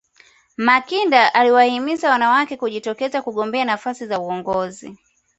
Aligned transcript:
makinda 0.57 1.33
aliwahimiza 1.33 2.09
wanawake 2.09 2.57
kujitokeza 2.57 3.21
kugombea 3.21 3.65
nafasi 3.65 4.07
za 4.07 4.19
uongozi 4.19 4.97